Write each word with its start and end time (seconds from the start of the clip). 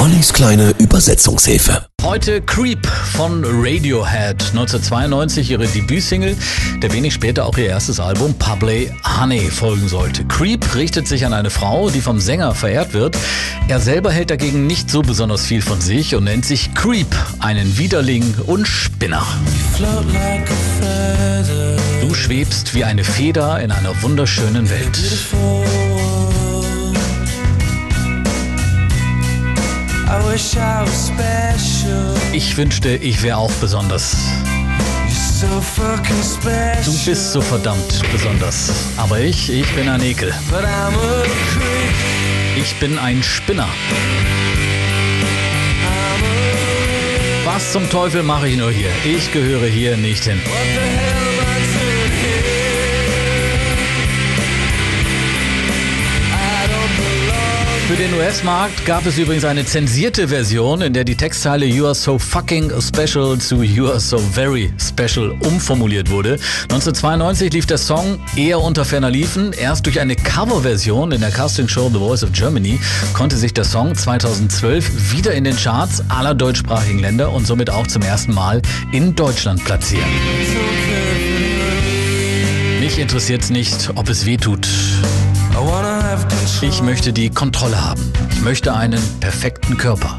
Ollis 0.00 0.32
kleine 0.32 0.72
Übersetzungshilfe. 0.78 1.84
Heute 2.02 2.40
Creep 2.40 2.86
von 2.86 3.44
Radiohead. 3.44 4.42
1992 4.52 5.50
ihre 5.50 5.66
Debütsingle, 5.66 6.38
der 6.82 6.90
wenig 6.94 7.12
später 7.12 7.44
auch 7.44 7.58
ihr 7.58 7.66
erstes 7.66 8.00
Album 8.00 8.32
Public 8.32 8.90
Honey 9.04 9.50
folgen 9.50 9.88
sollte. 9.88 10.24
Creep 10.24 10.74
richtet 10.74 11.06
sich 11.06 11.26
an 11.26 11.34
eine 11.34 11.50
Frau, 11.50 11.90
die 11.90 12.00
vom 12.00 12.18
Sänger 12.18 12.54
verehrt 12.54 12.94
wird. 12.94 13.18
Er 13.68 13.78
selber 13.78 14.10
hält 14.10 14.30
dagegen 14.30 14.66
nicht 14.66 14.90
so 14.90 15.02
besonders 15.02 15.44
viel 15.44 15.60
von 15.60 15.82
sich 15.82 16.14
und 16.14 16.24
nennt 16.24 16.46
sich 16.46 16.74
Creep, 16.74 17.14
einen 17.38 17.76
Widerling 17.76 18.34
und 18.46 18.66
Spinner. 18.66 19.26
Du 22.00 22.14
schwebst 22.14 22.74
wie 22.74 22.84
eine 22.84 23.04
Feder 23.04 23.60
in 23.60 23.70
einer 23.70 24.00
wunderschönen 24.00 24.70
Welt. 24.70 24.98
Ich 32.32 32.56
wünschte, 32.56 32.88
ich 32.90 33.22
wäre 33.22 33.36
auch 33.36 33.52
besonders. 33.60 34.16
Du 36.84 37.04
bist 37.04 37.32
so 37.32 37.40
verdammt 37.40 38.02
besonders. 38.10 38.72
Aber 38.96 39.20
ich, 39.20 39.50
ich 39.50 39.66
bin 39.74 39.88
ein 39.88 40.02
Ekel. 40.02 40.32
Ich 42.56 42.74
bin 42.80 42.98
ein 42.98 43.22
Spinner. 43.22 43.68
Was 47.44 47.72
zum 47.72 47.88
Teufel 47.90 48.22
mache 48.22 48.48
ich 48.48 48.56
nur 48.56 48.70
hier? 48.70 48.90
Ich 49.04 49.32
gehöre 49.32 49.66
hier 49.66 49.96
nicht 49.96 50.24
hin. 50.24 50.40
Für 50.40 51.19
den 58.00 58.14
US-Markt 58.14 58.86
gab 58.86 59.04
es 59.04 59.18
übrigens 59.18 59.44
eine 59.44 59.66
zensierte 59.66 60.28
Version, 60.28 60.80
in 60.80 60.94
der 60.94 61.04
die 61.04 61.16
Textzeile 61.16 61.66
You 61.66 61.84
are 61.84 61.94
so 61.94 62.18
fucking 62.18 62.72
special 62.80 63.36
zu 63.36 63.62
You 63.62 63.88
are 63.88 64.00
so 64.00 64.16
very 64.16 64.72
special 64.78 65.32
umformuliert 65.40 66.08
wurde. 66.08 66.38
1992 66.70 67.52
lief 67.52 67.66
der 67.66 67.76
Song 67.76 68.18
eher 68.36 68.58
unter 68.58 68.86
ferner 68.86 69.10
Liefen. 69.10 69.52
Erst 69.52 69.84
durch 69.84 70.00
eine 70.00 70.16
Coverversion 70.16 71.12
in 71.12 71.20
der 71.20 71.30
Castingshow 71.30 71.90
The 71.92 71.98
Voice 71.98 72.24
of 72.24 72.32
Germany 72.32 72.80
konnte 73.12 73.36
sich 73.36 73.52
der 73.52 73.64
Song 73.64 73.94
2012 73.94 75.12
wieder 75.12 75.34
in 75.34 75.44
den 75.44 75.56
Charts 75.56 76.02
aller 76.08 76.34
deutschsprachigen 76.34 77.00
Länder 77.00 77.30
und 77.32 77.46
somit 77.46 77.68
auch 77.68 77.86
zum 77.86 78.00
ersten 78.00 78.32
Mal 78.32 78.62
in 78.92 79.14
Deutschland 79.14 79.62
platzieren. 79.62 80.08
Mich 82.80 82.98
interessiert 82.98 83.42
es 83.42 83.50
nicht, 83.50 83.90
ob 83.94 84.08
es 84.08 84.24
weh 84.24 84.38
tut. 84.38 84.66
Ich 86.62 86.82
möchte 86.82 87.12
die 87.12 87.30
Kontrolle 87.30 87.84
haben. 87.84 88.12
Ich 88.30 88.40
möchte 88.40 88.74
einen 88.74 89.00
perfekten 89.20 89.76
Körper. 89.76 90.18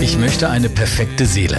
Ich 0.00 0.18
möchte 0.18 0.50
eine 0.50 0.68
perfekte 0.68 1.24
Seele. 1.24 1.56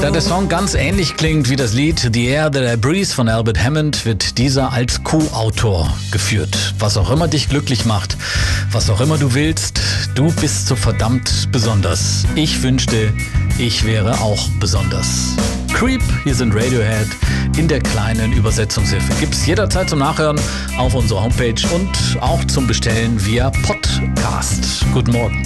Da 0.00 0.10
der 0.10 0.20
Song 0.20 0.48
ganz 0.48 0.74
ähnlich 0.74 1.16
klingt 1.16 1.50
wie 1.50 1.56
das 1.56 1.72
Lied 1.72 2.10
The 2.12 2.26
Air 2.26 2.50
That 2.52 2.74
I 2.74 2.76
Breathe 2.76 3.08
von 3.08 3.28
Albert 3.28 3.62
Hammond, 3.62 4.04
wird 4.04 4.38
dieser 4.38 4.72
als 4.72 5.02
Co-Autor 5.02 5.92
geführt. 6.12 6.74
Was 6.78 6.96
auch 6.96 7.10
immer 7.10 7.26
dich 7.26 7.48
glücklich 7.48 7.84
macht, 7.84 8.16
was 8.70 8.88
auch 8.90 9.00
immer 9.00 9.18
du 9.18 9.34
willst, 9.34 9.80
du 10.14 10.32
bist 10.32 10.68
so 10.68 10.76
verdammt 10.76 11.48
besonders. 11.50 12.24
Ich 12.36 12.62
wünschte, 12.62 13.12
ich 13.58 13.84
wäre 13.84 14.20
auch 14.20 14.48
besonders. 14.60 15.36
Creep, 15.74 16.02
hier 16.24 16.34
sind 16.34 16.54
Radiohead 16.54 17.08
in 17.56 17.68
der 17.68 17.80
kleinen 17.80 18.32
Übersetzungshilfe. 18.32 19.12
Gibt's 19.20 19.46
jederzeit 19.46 19.88
zum 19.90 19.98
Nachhören 19.98 20.40
auf 20.78 20.94
unserer 20.94 21.22
Homepage 21.24 21.60
und 21.74 21.90
auch 22.20 22.44
zum 22.44 22.66
Bestellen 22.66 23.24
via 23.24 23.50
Podcast. 23.50 24.84
Guten 24.92 25.12
Morgen. 25.12 25.42